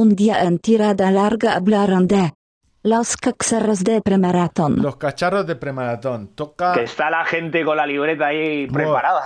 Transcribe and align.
Un 0.00 0.16
día 0.16 0.44
en 0.44 0.58
tirada 0.58 1.10
larga 1.10 1.56
hablaron 1.56 2.06
de 2.08 2.32
los 2.82 3.18
cacharros 3.18 3.84
de 3.84 4.00
premaratón. 4.00 4.80
Los 4.80 4.96
cacharros 4.96 5.46
de 5.46 5.56
premaratón. 5.56 6.28
Toca. 6.28 6.72
Que 6.72 6.84
está 6.84 7.10
la 7.10 7.26
gente 7.26 7.62
con 7.66 7.76
la 7.76 7.84
libreta 7.86 8.28
ahí 8.28 8.66
preparada. 8.66 9.20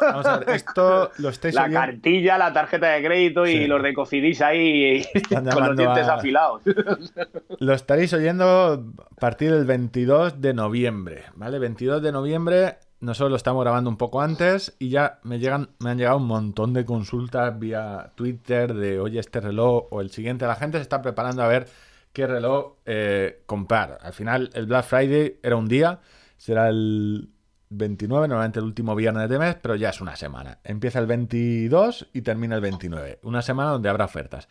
Vamos 0.00 0.26
a 0.26 0.38
ver, 0.38 0.50
esto 0.50 1.10
lo 1.18 1.28
estáis 1.30 1.54
La 1.56 1.62
oyendo- 1.62 1.80
cartilla, 1.80 2.38
la 2.38 2.52
tarjeta 2.52 2.86
de 2.90 3.02
crédito 3.04 3.44
Sí. 3.46 3.52
y 3.52 3.66
los 3.66 3.82
de 3.82 3.92
Cofidis 3.94 4.40
ahí 4.42 5.02
con 5.28 5.66
los 5.66 5.76
dientes 5.76 6.06
a- 6.06 6.14
afilados. 6.14 6.62
Lo 7.58 7.72
estaréis 7.74 8.12
oyendo 8.12 8.44
a 8.74 9.20
partir 9.20 9.50
del 9.52 9.64
22 9.64 10.40
de 10.40 10.54
noviembre, 10.54 11.24
¿vale? 11.34 11.58
22 11.58 12.00
de 12.00 12.12
noviembre, 12.12 12.76
nosotros 13.02 13.30
lo 13.30 13.36
estamos 13.36 13.64
grabando 13.64 13.90
un 13.90 13.96
poco 13.96 14.22
antes 14.22 14.76
y 14.78 14.88
ya 14.88 15.18
me 15.24 15.40
llegan, 15.40 15.70
me 15.80 15.90
han 15.90 15.98
llegado 15.98 16.18
un 16.18 16.26
montón 16.26 16.72
de 16.72 16.84
consultas 16.84 17.58
vía 17.58 18.12
Twitter 18.14 18.72
de 18.74 19.00
oye 19.00 19.18
este 19.18 19.40
reloj 19.40 19.88
o 19.90 20.00
el 20.00 20.10
siguiente. 20.12 20.46
La 20.46 20.54
gente 20.54 20.78
se 20.78 20.82
está 20.82 21.02
preparando 21.02 21.42
a 21.42 21.48
ver 21.48 21.68
qué 22.12 22.28
reloj 22.28 22.76
eh, 22.86 23.42
comprar. 23.46 23.98
Al 24.02 24.12
final 24.12 24.50
el 24.54 24.66
Black 24.66 24.84
Friday 24.84 25.40
era 25.42 25.56
un 25.56 25.66
día, 25.66 25.98
será 26.36 26.68
el 26.68 27.28
29, 27.70 28.28
normalmente 28.28 28.60
el 28.60 28.66
último 28.66 28.94
viernes 28.94 29.28
de 29.28 29.36
mes, 29.36 29.56
pero 29.60 29.74
ya 29.74 29.88
es 29.90 30.00
una 30.00 30.14
semana. 30.14 30.60
Empieza 30.62 31.00
el 31.00 31.06
22 31.06 32.06
y 32.12 32.22
termina 32.22 32.54
el 32.54 32.60
29. 32.60 33.18
Una 33.24 33.42
semana 33.42 33.70
donde 33.70 33.88
habrá 33.88 34.04
ofertas. 34.04 34.48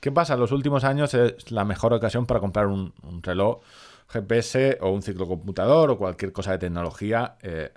¿Qué 0.00 0.10
pasa? 0.10 0.38
Los 0.38 0.52
últimos 0.52 0.84
años 0.84 1.12
es 1.12 1.50
la 1.50 1.66
mejor 1.66 1.92
ocasión 1.92 2.24
para 2.24 2.40
comprar 2.40 2.66
un, 2.66 2.94
reloj 3.22 3.60
GPS 4.08 4.78
o 4.80 4.88
un 4.88 5.02
ciclocomputador 5.02 5.90
o 5.90 5.98
cualquier 5.98 6.32
cosa 6.32 6.52
de 6.52 6.58
tecnología. 6.58 7.36
eh, 7.42 7.74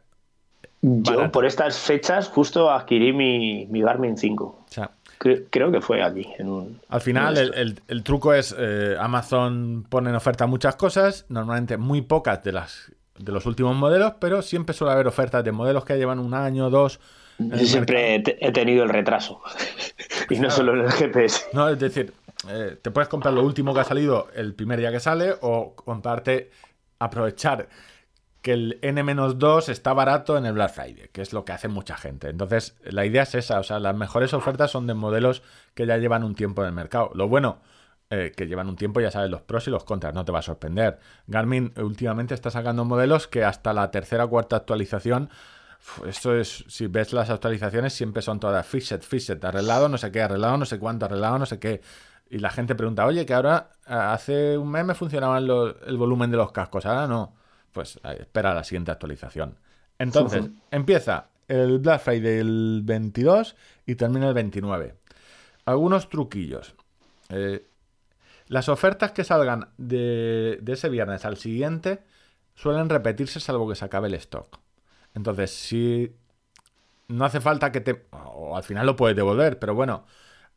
Yo 0.81 1.31
por 1.31 1.45
estas 1.45 1.77
fechas 1.77 2.27
justo 2.27 2.70
adquirí 2.72 3.13
mi, 3.13 3.66
mi 3.67 3.81
Garmin 3.81 4.17
5. 4.17 4.44
o 4.45 4.66
sea, 4.67 4.91
Cre- 5.20 5.45
creo 5.49 5.72
que 5.72 5.80
fue 5.80 6.03
aquí. 6.03 6.27
En 6.38 6.49
un, 6.49 6.81
al 6.89 6.99
final 7.02 7.38
en 7.38 7.44
el, 7.45 7.53
el- 7.53 7.81
el 7.88 8.03
truco 8.03 8.34
es 8.34 8.53
eh, 8.58 8.95
Amazon 8.99 9.86
pone 9.88 10.09
en 10.09 10.16
oferta 10.16 10.45
muchas 10.48 10.76
cosas, 10.76 11.26
normalmente 11.30 11.78
muy 11.78 12.02
pocas 12.02 12.44
de 12.44 12.52
las 12.52 12.92
de 13.17 13.31
los 13.31 13.45
últimos 13.45 13.75
modelos, 13.75 14.14
pero 14.20 14.42
siempre 14.42 14.73
suele 14.73 14.94
haber 14.94 15.08
ofertas 15.08 15.44
de 15.44 15.52
modelos 15.52 15.86
que 15.86 15.95
llevan 15.97 16.20
un 16.20 16.33
año, 16.33 16.70
dos. 16.70 17.00
Yo 17.38 17.58
siempre 17.59 18.16
he 18.16 18.52
tenido 18.52 18.83
el 18.83 18.89
retraso. 18.89 19.39
y 20.30 20.39
no 20.39 20.50
solo 20.50 20.73
en 20.73 20.81
el 20.81 20.92
GPS. 20.92 21.45
No, 21.53 21.70
es 21.70 21.80
decir, 21.80 22.11
eh, 22.50 22.77
te 22.81 22.92
puedes 22.92 23.08
comprar 23.08 23.33
lo 23.33 23.44
último 23.44 23.73
que 23.73 23.80
ha 23.81 23.83
salido 23.83 24.27
el 24.36 24.53
primer 24.55 24.80
día 24.80 24.92
que 24.92 25.00
sale 25.00 25.33
o 25.42 25.73
comprarte, 25.75 26.50
aprovechar 27.00 27.67
que 28.44 28.53
el 28.53 28.80
N-2 28.83 29.69
está 29.69 29.94
barato 29.94 30.38
en 30.38 30.45
el 30.45 30.53
Black 30.53 30.73
Friday, 30.73 31.09
que 31.11 31.23
es 31.23 31.33
lo 31.33 31.45
que 31.45 31.53
hace 31.53 31.67
mucha 31.69 31.97
gente. 31.97 32.30
Entonces, 32.30 32.75
la 32.83 33.05
idea 33.05 33.23
es 33.23 33.36
esa, 33.36 33.59
o 33.59 33.63
sea, 33.63 33.80
las 33.80 33.95
mejores 33.95 34.33
ofertas 34.36 34.72
son 34.72 34.86
de 34.88 34.94
modelos 34.94 35.41
que 35.73 35.88
ya 35.88 35.97
llevan 35.97 36.23
un 36.23 36.36
tiempo 36.36 36.61
en 36.61 36.67
el 36.69 36.73
mercado. 36.73 37.11
Lo 37.16 37.27
bueno, 37.30 37.61
eh, 38.11 38.33
que 38.38 38.45
llevan 38.47 38.69
un 38.69 38.75
tiempo, 38.75 39.02
ya 39.02 39.11
sabes 39.11 39.31
los 39.31 39.41
pros 39.41 39.67
y 39.67 39.71
los 39.71 39.86
contras, 39.86 40.14
no 40.14 40.25
te 40.25 40.31
va 40.31 40.39
a 40.39 40.44
sorprender. 40.44 40.99
Garmin 41.27 41.73
eh, 41.75 41.81
últimamente 41.83 42.36
está 42.36 42.52
sacando 42.52 42.86
modelos 42.86 43.27
que 43.27 43.44
hasta 43.45 43.73
la 43.73 43.89
tercera 43.91 44.25
o 44.25 44.30
cuarta 44.30 44.58
actualización 44.58 45.30
Esto 46.08 46.36
es, 46.36 46.64
si 46.67 46.88
ves 46.88 47.14
las 47.14 47.30
actualizaciones, 47.30 47.94
siempre 47.94 48.21
son 48.21 48.39
todas 48.39 48.66
fixed, 48.66 49.02
fixed, 49.02 49.44
arreglado, 49.44 49.89
no 49.89 49.97
sé 49.97 50.11
qué, 50.11 50.21
arreglado, 50.21 50.58
no 50.58 50.66
sé 50.66 50.80
cuánto, 50.80 51.05
arreglado, 51.05 51.39
no 51.39 51.45
sé 51.45 51.59
qué. 51.59 51.81
Y 52.30 52.39
la 52.39 52.49
gente 52.52 52.75
pregunta, 52.75 53.05
oye, 53.05 53.25
que 53.25 53.33
ahora 53.33 53.69
a- 53.86 54.14
hace 54.14 54.58
un 54.58 54.71
mes 54.71 54.86
me 54.86 54.95
funcionaba 54.95 55.39
lo- 55.41 55.77
el 55.86 55.97
volumen 55.97 56.31
de 56.31 56.38
los 56.38 56.52
cascos, 56.52 56.86
ahora 56.86 57.08
no. 57.08 57.36
Pues 57.74 58.00
espera 58.04 58.54
la 58.54 58.64
siguiente 58.64 58.92
actualización. 58.92 59.58
Entonces, 60.00 60.50
empieza 60.72 61.28
el 61.48 61.80
Black 61.80 62.02
Friday 62.02 62.40
el 62.40 62.82
22 62.84 63.56
y 63.86 63.96
termina 63.96 64.30
el 64.30 64.34
29. 64.34 64.96
Algunos 65.66 66.10
truquillos. 66.10 66.76
Eh, 67.30 67.68
las 68.48 68.70
ofertas 68.70 69.12
que 69.12 69.24
salgan 69.24 69.70
de, 69.78 70.60
de 70.62 70.74
ese 70.74 70.90
viernes 70.90 71.26
al 71.26 71.38
siguiente 71.38 72.04
suelen 72.56 72.90
repetirse 72.90 73.40
salvo 73.40 73.68
que 73.68 73.76
se 73.76 73.86
acabe 73.86 74.08
el 74.08 74.14
stock. 74.16 74.60
Entonces, 75.14 75.52
si 75.52 76.16
no 77.08 77.26
hace 77.26 77.42
falta 77.42 77.72
que 77.72 77.82
te... 77.82 78.06
O 78.12 78.56
al 78.56 78.64
final 78.64 78.86
lo 78.86 78.95
puedes 78.95 79.16
devolver, 79.16 79.60
pero 79.60 79.76
bueno, 79.76 80.06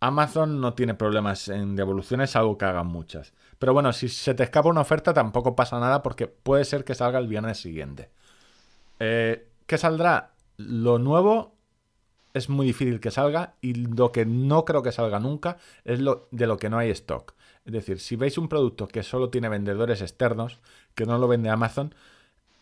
Amazon 0.01 0.61
no 0.61 0.75
tiene 0.75 0.95
problemas 0.95 1.49
en 1.49 1.77
devoluciones, 1.77 2.31
salvo 2.31 2.59
que 2.59 2.65
hagan 2.65 2.87
muchas. 2.87 3.33
Pero 3.59 3.73
bueno, 3.73 3.93
si 3.93 4.09
se 4.09 4.35
te 4.35 4.43
escapa 4.43 4.69
una 4.69 4.83
oferta 4.83 5.15
tampoco 5.15 5.57
pasa 5.57 5.81
nada 5.81 6.03
porque 6.03 6.27
puede 6.27 6.65
ser 6.65 6.85
que 6.85 6.95
salga 6.95 7.19
el 7.19 7.29
viernes 7.29 7.59
siguiente. 7.59 8.11
Eh, 9.01 9.49
¿Qué 9.67 9.79
saldrá? 9.79 10.33
Lo 10.59 10.99
nuevo 10.99 11.55
es 12.35 12.51
muy 12.51 12.67
difícil 12.67 13.01
que 13.01 13.11
salga 13.11 13.55
y 13.63 13.75
lo 13.75 14.13
que 14.13 14.27
no 14.27 14.65
creo 14.67 14.83
que 14.83 14.93
salga 14.93 15.19
nunca 15.19 15.57
es 15.85 16.01
lo 16.01 16.29
de 16.31 16.47
lo 16.47 16.59
que 16.59 16.69
no 16.69 16.79
hay 16.79 16.91
stock. 16.91 17.35
Es 17.65 17.73
decir, 17.73 17.99
si 17.99 18.17
veis 18.17 18.37
un 18.39 18.49
producto 18.49 18.87
que 18.87 19.03
solo 19.03 19.31
tiene 19.31 19.49
vendedores 19.49 20.03
externos, 20.03 20.61
que 20.95 21.07
no 21.07 21.19
lo 21.19 21.29
vende 21.29 21.49
Amazon, 21.49 21.95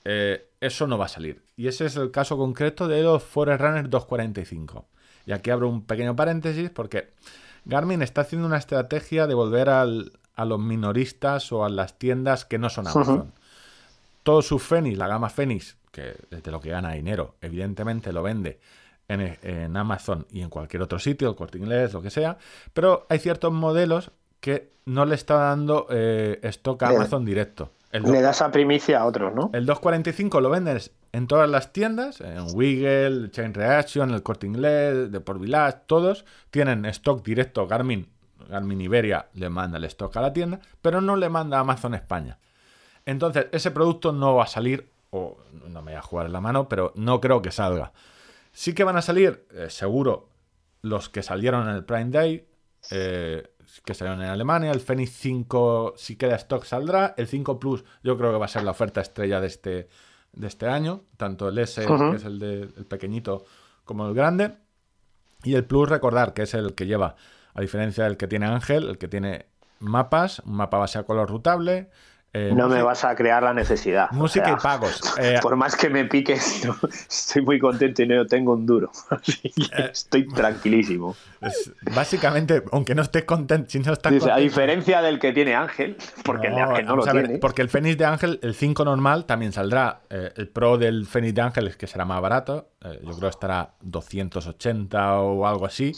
eh, 0.04 0.48
eso 0.60 0.86
no 0.86 0.96
va 0.96 1.06
a 1.06 1.08
salir. 1.08 1.42
Y 1.56 1.66
ese 1.66 1.86
es 1.86 1.96
el 1.96 2.10
caso 2.10 2.36
concreto 2.36 2.86
de 2.86 3.02
los 3.02 3.22
Forerunner 3.22 3.88
245. 3.88 4.86
Y 5.26 5.32
aquí 5.32 5.50
abro 5.50 5.68
un 5.68 5.82
pequeño 5.82 6.14
paréntesis 6.16 6.70
porque 6.70 7.10
Garmin 7.64 8.02
está 8.02 8.22
haciendo 8.22 8.46
una 8.46 8.58
estrategia 8.58 9.26
de 9.26 9.34
volver 9.34 9.68
al- 9.70 10.12
a 10.36 10.44
los 10.44 10.58
minoristas 10.58 11.50
o 11.52 11.64
a 11.64 11.68
las 11.68 11.98
tiendas 11.98 12.44
que 12.44 12.58
no 12.58 12.68
son 12.70 12.86
Amazon. 12.88 13.32
Todo 14.22 14.42
su 14.42 14.58
Fenix, 14.58 14.96
la 14.98 15.06
gama 15.06 15.28
Fenix, 15.30 15.76
que 15.92 16.14
es 16.30 16.42
de 16.42 16.50
lo 16.50 16.60
que 16.60 16.70
gana 16.70 16.92
dinero, 16.92 17.34
evidentemente 17.40 18.12
lo 18.12 18.22
vende 18.22 18.58
en, 19.08 19.38
en 19.42 19.76
Amazon 19.76 20.26
y 20.32 20.40
en 20.40 20.48
cualquier 20.48 20.82
otro 20.82 20.98
sitio, 20.98 21.28
el 21.28 21.36
corte 21.36 21.58
inglés, 21.58 21.92
lo 21.92 22.00
que 22.02 22.10
sea, 22.10 22.38
pero 22.72 23.06
hay 23.08 23.18
ciertos 23.18 23.52
modelos 23.52 24.10
que 24.40 24.70
no 24.86 25.04
le 25.04 25.14
está 25.14 25.34
dando 25.36 25.86
eh, 25.90 26.40
stock 26.44 26.82
a 26.82 26.88
Amazon 26.96 27.24
directo. 27.24 27.70
El 27.92 28.02
Le 28.02 28.20
das 28.22 28.42
a 28.42 28.50
primicia 28.50 29.00
a 29.00 29.04
otros, 29.06 29.32
¿no? 29.34 29.50
el 29.52 29.66
245 29.66 30.40
lo 30.40 30.50
vendes 30.50 30.90
en 31.14 31.28
todas 31.28 31.48
las 31.48 31.72
tiendas, 31.72 32.20
en 32.20 32.44
Wiggle, 32.54 33.30
Chain 33.30 33.54
Reaction, 33.54 34.10
el 34.10 34.24
Corte 34.24 34.48
Inglés, 34.48 35.12
Deport 35.12 35.40
Village, 35.40 35.78
todos 35.86 36.24
tienen 36.50 36.84
stock 36.86 37.24
directo 37.24 37.68
Garmin. 37.68 38.08
Garmin 38.48 38.80
Iberia 38.80 39.28
le 39.34 39.48
manda 39.48 39.78
el 39.78 39.84
stock 39.84 40.16
a 40.16 40.20
la 40.20 40.32
tienda, 40.32 40.58
pero 40.82 41.00
no 41.00 41.14
le 41.14 41.28
manda 41.28 41.60
Amazon 41.60 41.94
España. 41.94 42.40
Entonces, 43.06 43.46
ese 43.52 43.70
producto 43.70 44.10
no 44.10 44.34
va 44.34 44.42
a 44.42 44.48
salir, 44.48 44.90
o 45.10 45.38
no 45.68 45.82
me 45.82 45.92
voy 45.92 45.98
a 45.98 46.02
jugar 46.02 46.26
en 46.26 46.32
la 46.32 46.40
mano, 46.40 46.68
pero 46.68 46.92
no 46.96 47.20
creo 47.20 47.40
que 47.40 47.52
salga. 47.52 47.92
Sí 48.50 48.74
que 48.74 48.82
van 48.82 48.96
a 48.96 49.02
salir, 49.02 49.46
eh, 49.52 49.70
seguro, 49.70 50.30
los 50.82 51.10
que 51.10 51.22
salieron 51.22 51.68
en 51.68 51.76
el 51.76 51.84
Prime 51.84 52.10
Day, 52.10 52.48
eh, 52.90 53.52
que 53.84 53.94
salieron 53.94 54.20
en 54.20 54.30
Alemania. 54.30 54.72
El 54.72 54.80
Fenix 54.80 55.12
5, 55.12 55.94
si 55.96 56.16
queda 56.16 56.34
stock, 56.34 56.64
saldrá. 56.64 57.14
El 57.16 57.28
5 57.28 57.60
Plus, 57.60 57.84
yo 58.02 58.18
creo 58.18 58.32
que 58.32 58.38
va 58.38 58.46
a 58.46 58.48
ser 58.48 58.64
la 58.64 58.72
oferta 58.72 59.00
estrella 59.00 59.40
de 59.40 59.46
este, 59.46 59.88
de 60.34 60.46
este 60.46 60.66
año. 60.66 61.02
Tanto 61.16 61.48
el 61.48 61.58
S, 61.58 61.84
que 61.84 62.16
es 62.16 62.24
el, 62.24 62.38
de, 62.38 62.62
el 62.62 62.86
pequeñito, 62.86 63.44
como 63.84 64.06
el 64.06 64.14
grande. 64.14 64.56
Y 65.42 65.54
el 65.54 65.64
Plus, 65.64 65.88
recordar 65.88 66.32
que 66.32 66.42
es 66.42 66.54
el 66.54 66.74
que 66.74 66.86
lleva, 66.86 67.16
a 67.54 67.60
diferencia 67.60 68.04
del 68.04 68.16
que 68.16 68.26
tiene 68.26 68.46
Ángel, 68.46 68.88
el 68.88 68.98
que 68.98 69.08
tiene 69.08 69.46
mapas, 69.78 70.40
un 70.40 70.56
mapa 70.56 70.78
base 70.78 70.98
a 70.98 71.04
color 71.04 71.28
rutable. 71.28 71.90
Eh, 72.34 72.52
No 72.54 72.68
me 72.68 72.82
vas 72.82 73.04
a 73.04 73.14
crear 73.14 73.42
la 73.42 73.54
necesidad. 73.54 74.08
o 74.12 74.14
Música 74.16 74.44
sea, 74.46 74.54
y 74.54 74.56
pagos. 74.62 75.00
Eh, 75.18 75.38
Por 75.40 75.56
más 75.56 75.76
que 75.76 75.88
me 75.88 76.04
piques, 76.04 76.62
no, 76.66 76.76
estoy 76.90 77.42
muy 77.42 77.58
contento 77.58 78.02
y 78.02 78.06
no 78.08 78.26
tengo 78.26 78.52
un 78.52 78.66
duro. 78.66 78.90
Así 79.10 79.50
que 79.52 79.62
Eh, 79.82 79.90
estoy 79.92 80.26
tranquilísimo. 80.28 81.16
es- 81.40 81.72
básicamente, 81.94 82.62
aunque 82.72 82.94
no 82.94 83.02
estés 83.02 83.24
contento, 83.24 83.70
si 83.70 83.78
no 83.78 83.92
estás 83.92 84.12
Dice, 84.12 84.26
a 84.26 84.34
contento- 84.34 84.42
diferencia 84.42 85.00
del 85.00 85.18
que 85.18 85.32
tiene 85.32 85.54
Ángel, 85.54 85.96
porque 86.24 86.48
el 86.48 86.54
de 86.56 86.60
Ángel 86.60 86.86
no 86.86 86.96
lo 86.96 87.04
ver, 87.04 87.24
tiene. 87.26 87.38
Porque 87.38 87.62
el 87.62 87.68
Fenix 87.70 87.96
de 87.96 88.04
Ángel, 88.04 88.40
el 88.42 88.54
5 88.54 88.84
normal, 88.84 89.24
también 89.24 89.52
saldrá. 89.52 90.00
Eh, 90.10 90.32
el 90.36 90.48
Pro 90.48 90.76
del 90.76 91.06
Fenix 91.06 91.34
de 91.34 91.40
Ángel 91.42 91.68
es 91.68 91.76
que 91.76 91.86
será 91.86 92.04
más 92.04 92.20
barato. 92.20 92.70
Yo 92.84 93.12
creo 93.16 93.20
que 93.20 93.26
estará 93.28 93.74
280 93.80 95.18
o 95.20 95.46
algo 95.46 95.66
así. 95.66 95.92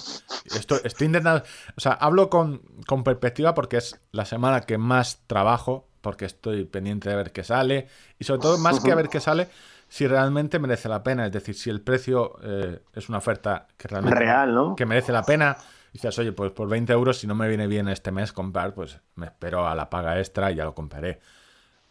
Esto, 0.45 0.77
estoy 0.85 1.07
intentando. 1.09 1.43
O 1.77 1.81
sea, 1.81 1.93
hablo 1.93 2.31
con, 2.31 2.63
con 2.87 3.03
perspectiva 3.03 3.55
porque 3.55 3.79
es 3.79 4.01
la 4.13 4.25
semana 4.25 4.61
que 4.61 4.79
más 4.79 5.23
trabajo, 5.27 5.89
porque 6.07 6.27
estoy 6.27 6.65
pendiente 6.67 7.09
de 7.11 7.17
ver 7.17 7.33
qué 7.33 7.43
sale. 7.43 7.89
Y 8.17 8.23
sobre 8.23 8.41
todo, 8.41 8.59
más 8.59 8.79
que 8.79 8.93
a 8.93 8.95
ver 8.95 9.09
qué 9.09 9.19
sale, 9.19 9.49
si 9.89 10.07
realmente 10.07 10.61
merece 10.61 10.89
la 10.89 11.03
pena. 11.03 11.27
Es 11.27 11.33
decir, 11.33 11.57
si 11.57 11.69
el 11.69 11.81
precio 11.81 12.39
eh, 12.45 12.79
es 12.95 13.09
una 13.09 13.19
oferta 13.19 13.67
que 13.77 13.89
realmente. 13.89 14.17
Real, 14.17 14.55
¿no? 14.55 14.77
Que 14.77 14.87
merece 14.87 15.11
la 15.11 15.25
pena. 15.25 15.57
Dices, 15.93 16.17
oye, 16.21 16.31
pues 16.31 16.53
por 16.53 16.69
20 16.69 16.93
euros, 16.93 17.19
si 17.19 17.27
no 17.27 17.35
me 17.35 17.49
viene 17.49 17.67
bien 17.67 17.89
este 17.89 18.13
mes 18.13 18.33
comprar, 18.33 18.73
pues 18.73 19.01
me 19.17 19.27
espero 19.27 19.67
a 19.67 19.75
la 19.75 19.91
paga 19.91 20.17
extra 20.17 20.53
y 20.53 20.55
ya 20.55 20.65
lo 20.65 20.77
compraré. 20.77 21.19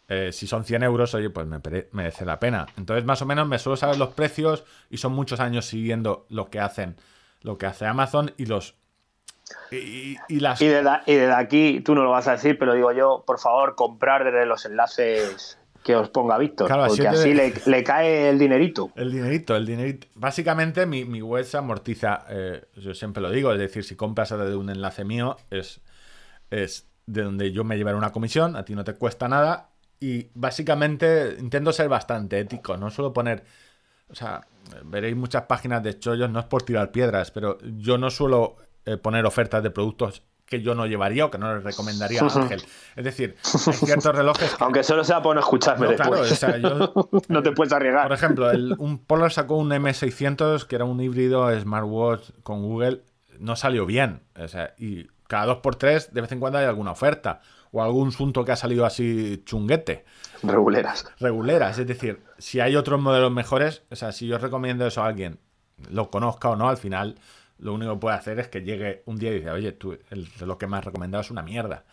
Eh, 0.08 0.30
si 0.32 0.46
son 0.46 0.64
100 0.64 0.84
euros, 0.84 1.12
oye, 1.12 1.28
pues 1.28 1.46
me 1.46 1.60
merece 1.92 2.24
la 2.24 2.40
pena. 2.40 2.64
Entonces, 2.78 3.04
más 3.04 3.20
o 3.20 3.26
menos 3.26 3.46
me 3.46 3.58
suelo 3.58 3.76
saber 3.76 3.98
los 3.98 4.14
precios 4.14 4.64
y 4.88 4.96
son 4.96 5.12
muchos 5.12 5.40
años 5.40 5.66
siguiendo 5.66 6.24
lo 6.30 6.48
que 6.48 6.58
hacen, 6.58 6.96
lo 7.42 7.58
que 7.58 7.66
hace 7.66 7.84
Amazon 7.84 8.32
y 8.38 8.46
los. 8.46 8.76
Y, 9.70 9.76
y- 9.76 10.16
y 10.28 10.40
las. 10.40 10.60
Y 10.60 10.66
desde, 10.68 10.90
y 11.06 11.14
desde 11.14 11.34
aquí, 11.34 11.80
tú 11.80 11.94
no 11.94 12.02
lo 12.02 12.10
vas 12.10 12.28
a 12.28 12.32
decir, 12.32 12.58
pero 12.58 12.74
digo 12.74 12.92
yo, 12.92 13.24
por 13.26 13.38
favor, 13.38 13.74
comprar 13.74 14.24
desde 14.24 14.46
los 14.46 14.64
enlaces 14.64 15.58
que 15.84 15.94
os 15.94 16.08
ponga 16.08 16.36
Víctor, 16.36 16.66
Claro, 16.66 16.86
porque 16.88 17.06
así 17.06 17.32
le, 17.32 17.52
le 17.64 17.84
cae 17.84 18.28
el 18.28 18.40
dinerito. 18.40 18.90
El 18.96 19.12
dinerito, 19.12 19.54
el 19.54 19.64
dinerito. 19.66 20.08
Básicamente 20.16 20.84
mi, 20.84 21.04
mi 21.04 21.22
web 21.22 21.44
se 21.44 21.58
amortiza, 21.58 22.24
eh, 22.28 22.64
yo 22.74 22.92
siempre 22.92 23.22
lo 23.22 23.30
digo, 23.30 23.52
es 23.52 23.58
decir, 23.60 23.84
si 23.84 23.94
compras 23.94 24.30
desde 24.30 24.56
un 24.56 24.68
enlace 24.68 25.04
mío, 25.04 25.36
es, 25.48 25.80
es 26.50 26.88
de 27.06 27.22
donde 27.22 27.52
yo 27.52 27.62
me 27.62 27.76
llevaré 27.76 27.96
una 27.96 28.10
comisión, 28.10 28.56
a 28.56 28.64
ti 28.64 28.74
no 28.74 28.82
te 28.82 28.94
cuesta 28.94 29.28
nada. 29.28 29.68
Y 30.00 30.28
básicamente 30.34 31.36
intento 31.38 31.72
ser 31.72 31.88
bastante 31.88 32.40
ético, 32.40 32.76
no 32.76 32.90
suelo 32.90 33.12
poner. 33.12 33.44
O 34.08 34.14
sea, 34.16 34.44
veréis 34.84 35.14
muchas 35.14 35.42
páginas 35.44 35.84
de 35.84 35.98
chollos, 36.00 36.28
no 36.30 36.40
es 36.40 36.46
por 36.46 36.62
tirar 36.64 36.90
piedras, 36.90 37.30
pero 37.30 37.58
yo 37.62 37.96
no 37.96 38.10
suelo 38.10 38.56
eh, 38.86 38.96
poner 38.96 39.26
ofertas 39.26 39.62
de 39.62 39.70
productos 39.70 40.22
que 40.46 40.62
yo 40.62 40.76
no 40.76 40.86
llevaría 40.86 41.24
o 41.26 41.30
que 41.30 41.38
no 41.38 41.52
les 41.56 41.64
recomendaría 41.64 42.20
a 42.22 42.24
Ángel. 42.24 42.62
Es 42.94 43.04
decir, 43.04 43.34
hay 43.66 43.72
ciertos 43.72 44.14
relojes. 44.14 44.54
Que... 44.54 44.62
Aunque 44.64 44.84
solo 44.84 45.02
sea 45.02 45.20
por 45.20 45.34
no 45.34 45.40
escucharme 45.40 45.86
No, 45.86 45.90
después. 45.92 46.08
claro, 46.08 46.22
o 46.22 46.36
sea, 46.36 46.56
yo- 46.58 47.10
no 47.28 47.42
te 47.42 47.50
puedes 47.52 47.72
arriesgar. 47.72 48.04
Por 48.06 48.16
ejemplo, 48.16 48.50
el- 48.52 48.76
un 48.78 48.98
Polar 49.04 49.32
sacó 49.32 49.56
un 49.56 49.70
M600 49.70 50.64
que 50.66 50.76
era 50.76 50.84
un 50.84 51.00
híbrido 51.00 51.50
smartwatch 51.60 52.30
con 52.44 52.62
Google. 52.62 53.02
No 53.40 53.56
salió 53.56 53.86
bien. 53.86 54.22
O 54.40 54.46
sea, 54.46 54.74
y 54.78 55.08
cada 55.26 55.46
dos 55.46 55.58
por 55.58 55.74
tres 55.74 56.14
de 56.14 56.20
vez 56.20 56.30
en 56.30 56.38
cuando 56.38 56.58
hay 56.60 56.66
alguna 56.66 56.92
oferta. 56.92 57.40
O 57.72 57.82
algún 57.82 58.08
asunto 58.08 58.44
que 58.44 58.52
ha 58.52 58.56
salido 58.56 58.86
así 58.86 59.42
chunguete. 59.44 60.04
Reguleras. 60.44 61.06
Reguleras. 61.18 61.76
Es 61.78 61.88
decir, 61.88 62.22
si 62.38 62.60
hay 62.60 62.76
otros 62.76 63.00
modelos 63.00 63.32
mejores, 63.32 63.82
o 63.90 63.96
sea, 63.96 64.12
si 64.12 64.28
yo 64.28 64.38
recomiendo 64.38 64.86
eso 64.86 65.02
a 65.02 65.06
alguien, 65.08 65.40
lo 65.90 66.08
conozca 66.08 66.48
o 66.50 66.56
no, 66.56 66.68
al 66.68 66.76
final 66.76 67.16
lo 67.58 67.72
único 67.74 67.94
que 67.94 68.00
puede 68.00 68.16
hacer 68.16 68.38
es 68.38 68.48
que 68.48 68.60
llegue 68.62 69.02
un 69.06 69.18
día 69.18 69.30
y 69.30 69.34
dice, 69.36 69.50
oye, 69.50 69.72
tú, 69.72 69.96
el 70.10 70.26
reloj 70.38 70.58
que 70.58 70.66
me 70.66 70.76
has 70.76 70.84
recomendado 70.84 71.22
es 71.22 71.30
una 71.30 71.42
mierda. 71.42 71.84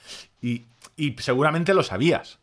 Y, 0.42 0.64
y 0.98 1.16
seguramente 1.20 1.74
lo 1.74 1.84
sabías. 1.84 2.40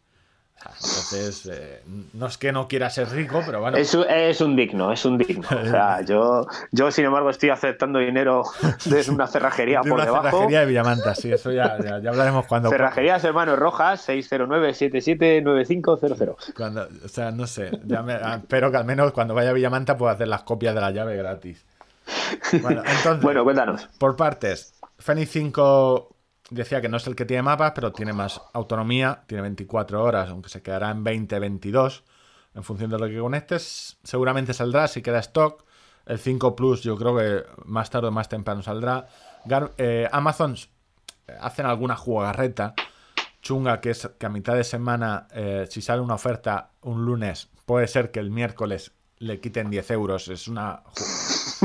Entonces, 0.63 1.47
eh, 1.51 1.83
no 2.13 2.27
es 2.27 2.37
que 2.37 2.53
no 2.53 2.69
quiera 2.69 2.91
ser 2.91 3.09
rico, 3.09 3.43
pero 3.47 3.61
bueno. 3.63 3.79
Es, 3.79 3.95
un- 3.95 4.05
es 4.11 4.43
un 4.43 4.57
digno, 4.57 4.93
es 4.93 5.07
un 5.07 5.17
digno. 5.17 5.49
O 5.51 5.65
sea, 5.65 6.01
yo, 6.07 6.47
yo 6.71 6.91
sin 6.91 7.07
embargo, 7.07 7.31
estoy 7.31 7.49
aceptando 7.49 7.99
dinero 7.99 8.43
de 8.85 9.01
una 9.11 9.27
cerrajería 9.27 9.81
de 9.83 9.89
por 9.89 10.01
una 10.01 10.05
debajo. 10.05 10.25
cerrajería 10.29 10.61
de 10.61 10.67
Villamanta, 10.67 11.15
sí, 11.15 11.33
eso 11.33 11.51
ya, 11.51 11.79
ya, 11.83 11.99
ya 12.01 12.11
hablaremos 12.11 12.45
cuando. 12.47 12.69
Cerrajerías 12.71 13.25
Hermanos 13.25 13.59
Rojas, 13.59 14.07
609-779500. 14.07 16.53
cuando 16.55 16.87
o 17.05 17.09
sea, 17.09 17.31
no 17.31 17.47
sé. 17.47 17.71
ya 17.87 18.03
me- 18.03 18.13
ah, 18.15 18.37
espero 18.43 18.71
que 18.71 18.77
al 18.77 18.85
menos 18.85 19.13
cuando 19.13 19.33
vaya 19.35 19.49
a 19.51 19.55
Villamanta 19.55 19.97
pueda 19.97 20.13
hacer 20.13 20.29
las 20.29 20.43
copias 20.43 20.75
de 20.75 20.81
la 20.83 20.91
llave 20.91 21.17
gratis. 21.17 21.65
Bueno, 22.63 22.83
entonces. 22.87 23.23
Bueno, 23.23 23.45
cuéntanos. 23.45 23.89
Por 23.99 24.17
partes, 24.17 24.75
Fenix 24.99 25.31
5 25.31 26.17
decía 26.51 26.81
que 26.81 26.89
no 26.89 26.97
es 26.97 27.07
el 27.07 27.15
que 27.17 27.25
tiene 27.25 27.43
mapas, 27.43 27.73
pero 27.75 27.93
tiene 27.93 28.13
más 28.13 28.41
autonomía, 28.53 29.23
tiene 29.27 29.43
24 29.43 30.03
horas, 30.03 30.29
aunque 30.31 30.49
se 30.49 30.63
quedará 30.63 30.91
en 30.91 31.05
20, 31.05 31.39
22, 31.39 32.05
en 32.55 32.63
función 32.65 32.91
de 32.91 32.99
lo 32.99 33.07
que 33.07 33.19
conectes. 33.19 33.99
Seguramente 34.03 34.53
saldrá 34.55 34.89
si 34.89 35.03
queda 35.03 35.21
stock. 35.21 35.65
El 36.07 36.19
5 36.19 36.57
Plus 36.57 36.83
yo 36.83 36.97
creo 36.97 37.17
que 37.17 37.45
más 37.67 37.91
tarde 37.91 38.09
o 38.09 38.11
más 38.11 38.29
temprano 38.29 38.63
saldrá. 38.63 39.07
Gar- 39.45 39.73
eh, 39.79 40.09
Amazon 40.11 40.57
eh, 41.29 41.37
hacen 41.41 41.67
alguna 41.67 41.95
jugarreta 41.95 42.75
chunga 43.43 43.81
que 43.81 43.91
es 43.91 44.11
que 44.19 44.27
a 44.27 44.29
mitad 44.29 44.55
de 44.55 44.65
semana, 44.65 45.27
eh, 45.33 45.67
si 45.71 45.81
sale 45.81 46.03
una 46.03 46.15
oferta 46.15 46.73
un 46.83 47.05
lunes, 47.07 47.49
puede 47.65 47.87
ser 47.87 48.11
que 48.11 48.19
el 48.21 48.31
miércoles 48.31 48.93
le 49.19 49.41
quiten 49.41 49.71
10 49.71 49.91
euros. 49.93 50.29
Es 50.29 50.49
una 50.49 50.83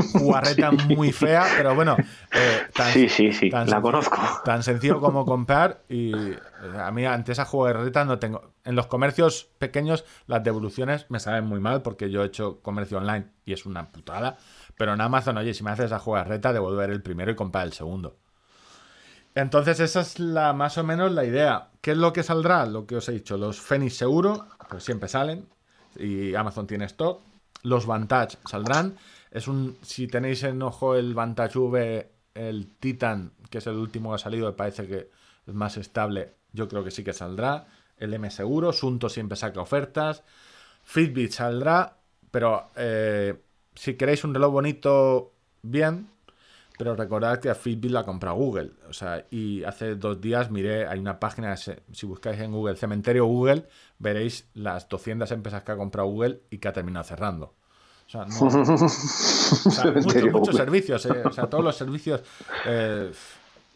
jugarreta 0.06 0.70
muy 0.88 1.12
fea, 1.12 1.44
pero 1.56 1.74
bueno. 1.74 1.96
eh, 2.32 2.62
tan- 2.74 2.92
Sí, 2.92 3.08
sí, 3.08 3.32
sí, 3.32 3.50
la 3.50 3.64
senc- 3.66 3.82
conozco. 3.82 4.20
Tan 4.44 4.62
sencillo 4.62 5.00
como 5.00 5.24
comprar 5.24 5.82
y 5.88 6.12
eh, 6.14 6.38
a 6.80 6.90
mí 6.90 7.04
ante 7.06 7.32
esa 7.32 7.44
jugarreta 7.44 8.04
no 8.04 8.18
tengo... 8.18 8.52
En 8.64 8.74
los 8.74 8.86
comercios 8.88 9.48
pequeños 9.58 10.04
las 10.26 10.42
devoluciones 10.42 11.06
me 11.08 11.20
saben 11.20 11.44
muy 11.46 11.60
mal 11.60 11.82
porque 11.82 12.10
yo 12.10 12.22
he 12.22 12.26
hecho 12.26 12.60
comercio 12.62 12.98
online 12.98 13.26
y 13.44 13.52
es 13.52 13.64
una 13.66 13.90
putada. 13.92 14.36
Pero 14.76 14.92
en 14.94 15.00
Amazon, 15.00 15.38
oye, 15.38 15.54
si 15.54 15.62
me 15.64 15.70
haces 15.70 15.86
esa 15.86 15.98
jugarreta, 15.98 16.52
devolver 16.52 16.90
el 16.90 17.00
primero 17.02 17.30
y 17.30 17.34
comprar 17.36 17.66
el 17.66 17.72
segundo. 17.72 18.16
Entonces 19.34 19.80
esa 19.80 20.00
es 20.00 20.18
la 20.18 20.52
más 20.52 20.78
o 20.78 20.84
menos 20.84 21.12
la 21.12 21.24
idea. 21.24 21.68
¿Qué 21.80 21.92
es 21.92 21.96
lo 21.98 22.12
que 22.12 22.22
saldrá? 22.22 22.64
Lo 22.66 22.86
que 22.86 22.96
os 22.96 23.08
he 23.08 23.12
dicho, 23.12 23.36
los 23.36 23.60
Fenix 23.60 23.96
seguro, 23.96 24.46
pues 24.70 24.82
siempre 24.84 25.08
salen 25.08 25.46
y 25.98 26.34
Amazon 26.34 26.66
tiene 26.66 26.86
stock. 26.86 27.20
Los 27.62 27.86
Vantage 27.86 28.38
saldrán. 28.46 28.96
Es 29.36 29.48
un 29.48 29.76
si 29.82 30.06
tenéis 30.06 30.44
en 30.44 30.62
ojo 30.62 30.96
el 30.96 31.12
Vantage 31.12 31.58
V, 31.58 32.10
el 32.32 32.68
Titan, 32.80 33.34
que 33.50 33.58
es 33.58 33.66
el 33.66 33.74
último 33.74 34.08
que 34.08 34.14
ha 34.14 34.18
salido, 34.18 34.56
parece 34.56 34.86
que 34.86 35.10
es 35.46 35.52
más 35.52 35.76
estable, 35.76 36.36
yo 36.52 36.68
creo 36.68 36.82
que 36.82 36.90
sí 36.90 37.04
que 37.04 37.12
saldrá. 37.12 37.66
El 37.98 38.14
M 38.14 38.30
seguro, 38.30 38.72
Sunto 38.72 39.10
siempre 39.10 39.36
saca 39.36 39.60
ofertas. 39.60 40.24
Fitbit 40.84 41.32
saldrá, 41.32 41.98
pero 42.30 42.70
eh, 42.76 43.38
si 43.74 43.92
queréis 43.96 44.24
un 44.24 44.32
reloj 44.32 44.52
bonito, 44.52 45.34
bien, 45.60 46.08
pero 46.78 46.96
recordad 46.96 47.38
que 47.38 47.50
a 47.50 47.54
Fitbit 47.54 47.90
la 47.90 48.06
compra 48.06 48.32
Google. 48.32 48.70
O 48.88 48.94
sea, 48.94 49.26
y 49.30 49.64
hace 49.64 49.96
dos 49.96 50.18
días 50.18 50.50
miré, 50.50 50.86
hay 50.86 50.98
una 50.98 51.20
página, 51.20 51.54
si 51.58 52.06
buscáis 52.06 52.40
en 52.40 52.52
Google, 52.52 52.76
Cementerio 52.76 53.26
Google, 53.26 53.66
veréis 53.98 54.48
las 54.54 54.88
200 54.88 55.30
empresas 55.30 55.62
que 55.62 55.72
ha 55.72 55.76
comprado 55.76 56.08
Google 56.08 56.40
y 56.48 56.56
que 56.56 56.68
ha 56.68 56.72
terminado 56.72 57.04
cerrando. 57.04 57.54
O 58.06 58.10
sea, 58.10 58.24
no- 58.24 58.40
o 58.46 58.60
sea, 59.70 59.84
muchos, 60.32 60.56
servicios, 60.56 61.06
eh, 61.06 61.22
o 61.24 61.32
sea, 61.32 61.46
todos 61.46 61.64
los 61.64 61.76
servicios. 61.76 62.22
eh, 62.66 63.10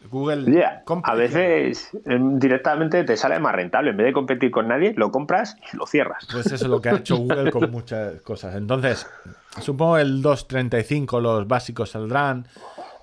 Google 0.09 0.51
Yeah, 0.51 0.83
A 1.03 1.13
veces 1.13 1.89
eh, 1.93 2.17
directamente 2.19 3.03
te 3.03 3.15
sale 3.17 3.37
más 3.39 3.53
rentable. 3.53 3.91
En 3.91 3.97
vez 3.97 4.07
de 4.07 4.13
competir 4.13 4.49
con 4.49 4.67
nadie, 4.67 4.95
lo 4.97 5.11
compras 5.11 5.57
y 5.71 5.77
lo 5.77 5.85
cierras. 5.85 6.27
Pues 6.31 6.47
eso 6.47 6.55
es 6.55 6.63
lo 6.71 6.81
que 6.81 6.89
ha 6.89 6.95
hecho 6.97 7.17
Google 7.17 7.51
con 7.51 7.69
muchas 7.69 8.19
cosas. 8.21 8.55
Entonces, 8.55 9.05
supongo 9.59 9.99
el 9.99 10.23
2.35, 10.23 11.21
los 11.21 11.47
básicos 11.47 11.91
saldrán. 11.91 12.47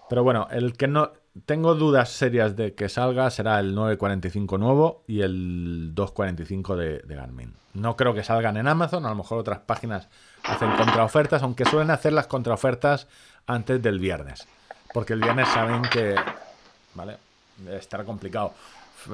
Pero 0.09 0.25
bueno, 0.25 0.49
el 0.51 0.73
que 0.77 0.89
no. 0.89 1.13
Tengo 1.47 1.75
dudas 1.75 2.11
serias 2.11 2.57
de 2.57 2.75
que 2.75 2.89
salga 2.89 3.31
será 3.31 3.61
el 3.61 3.75
945 3.75 4.59
nuevo 4.59 5.03
y 5.07 5.21
el 5.23 5.95
245 5.95 6.77
de, 6.77 6.99
de 7.01 7.15
Garmin. 7.15 7.53
No 7.75 7.97
creo 7.97 8.15
que 8.15 8.25
salgan 8.25 8.57
en 8.57 8.67
Amazon, 8.67 9.05
a 9.07 9.11
lo 9.11 9.15
mejor 9.17 9.39
otras 9.39 9.59
páginas 9.61 10.09
hacen 10.45 10.71
contraofertas, 10.77 11.43
aunque 11.43 11.65
suelen 11.65 11.91
hacer 11.91 12.13
las 12.13 12.27
contraofertas 12.27 13.07
antes 13.47 13.81
del 13.83 13.99
viernes. 13.99 14.47
Porque 14.95 15.13
el 15.13 15.21
viernes 15.21 15.49
saben 15.49 15.83
que. 15.83 16.15
¿Vale? 16.95 17.17
Estará 17.71 18.05
complicado. 18.05 18.53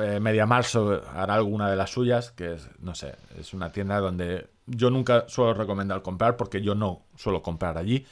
Eh, 0.00 0.18
Media 0.20 0.46
Marzo 0.46 1.02
hará 1.14 1.34
alguna 1.34 1.68
de 1.68 1.76
las 1.76 1.90
suyas, 1.90 2.30
que 2.30 2.54
es, 2.54 2.68
no 2.80 2.94
sé, 2.94 3.16
es 3.38 3.52
una 3.52 3.70
tienda 3.70 3.98
donde 4.00 4.46
yo 4.66 4.88
nunca 4.90 5.24
suelo 5.28 5.52
recomendar 5.52 6.00
comprar 6.00 6.36
porque 6.36 6.62
yo 6.62 6.74
no 6.74 7.02
suelo 7.16 7.42
comprar 7.42 7.76
allí. 7.76 8.06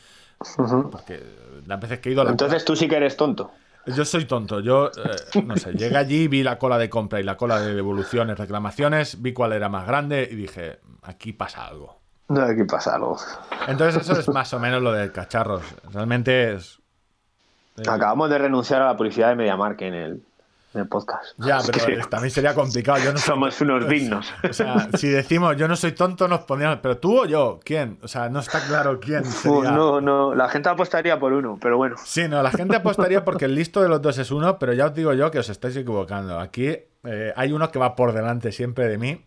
Porque 0.90 1.22
las 1.66 1.80
veces 1.80 2.00
que 2.00 2.08
he 2.10 2.12
ido... 2.12 2.24
la- 2.24 2.30
Entonces 2.32 2.64
tú 2.64 2.76
sí 2.76 2.88
que 2.88 2.96
eres 2.96 3.16
tonto. 3.16 3.52
Yo 3.86 4.04
soy 4.04 4.24
tonto, 4.24 4.60
yo 4.60 4.88
eh, 4.88 5.42
no 5.44 5.56
sé, 5.56 5.72
llegué 5.72 5.96
allí, 5.96 6.28
vi 6.28 6.42
la 6.42 6.58
cola 6.58 6.78
de 6.78 6.88
compra 6.88 7.20
y 7.20 7.22
la 7.24 7.36
cola 7.36 7.60
de 7.60 7.74
devoluciones, 7.74 8.38
reclamaciones, 8.38 9.20
vi 9.22 9.32
cuál 9.32 9.52
era 9.52 9.68
más 9.68 9.86
grande 9.86 10.28
y 10.30 10.34
dije, 10.36 10.80
aquí 11.02 11.32
pasa 11.32 11.66
algo. 11.66 12.00
No, 12.28 12.40
aquí 12.42 12.64
pasa 12.64 12.94
algo. 12.94 13.18
Entonces 13.66 14.02
eso 14.02 14.18
es 14.18 14.28
más 14.28 14.52
o 14.54 14.58
menos 14.60 14.82
lo 14.82 14.92
de 14.92 15.10
cacharros. 15.12 15.62
Realmente 15.92 16.54
es... 16.54 16.80
eh, 17.76 17.82
Acabamos 17.88 18.30
de 18.30 18.38
renunciar 18.38 18.80
a 18.82 18.86
la 18.86 18.96
publicidad 18.96 19.28
de 19.30 19.36
MediaMark 19.36 19.82
en 19.82 19.94
el, 19.94 20.22
el 20.74 20.86
podcast. 20.88 21.24
ya, 21.38 21.58
Es 21.58 21.70
pero 21.70 21.86
que 21.86 21.96
también 22.08 22.30
sería 22.30 22.54
complicado. 22.54 22.98
Yo 23.04 23.12
no 23.12 23.18
soy- 23.18 23.26
somos 23.26 23.60
unos 23.60 23.88
dignos. 23.88 24.32
O 24.48 24.52
sea, 24.52 24.88
si 24.94 25.08
decimos 25.08 25.56
yo 25.56 25.68
no 25.68 25.76
soy 25.76 25.92
tonto, 25.92 26.28
nos 26.28 26.40
pondríamos. 26.40 26.78
Pero 26.82 26.98
tú 26.98 27.20
o 27.22 27.26
yo, 27.26 27.60
¿quién? 27.64 27.98
O 28.02 28.08
sea, 28.08 28.28
no 28.28 28.40
está 28.40 28.60
claro 28.66 28.98
quién 29.00 29.24
sería. 29.24 29.70
No, 29.72 30.00
no, 30.00 30.34
la 30.34 30.48
gente 30.48 30.68
apostaría 30.68 31.18
por 31.18 31.32
uno, 31.32 31.58
pero 31.60 31.76
bueno. 31.76 31.96
Sí, 32.04 32.28
no, 32.28 32.42
la 32.42 32.50
gente 32.50 32.76
apostaría 32.76 33.24
porque 33.24 33.44
el 33.46 33.54
listo 33.54 33.82
de 33.82 33.88
los 33.88 34.00
dos 34.02 34.18
es 34.18 34.30
uno, 34.30 34.58
pero 34.58 34.72
ya 34.72 34.86
os 34.86 34.94
digo 34.94 35.12
yo 35.12 35.30
que 35.30 35.38
os 35.38 35.48
estáis 35.48 35.76
equivocando. 35.76 36.38
Aquí 36.40 36.68
eh, 37.04 37.32
hay 37.36 37.52
uno 37.52 37.70
que 37.70 37.78
va 37.78 37.94
por 37.96 38.12
delante 38.12 38.52
siempre 38.52 38.86
de 38.88 38.98
mí, 38.98 39.24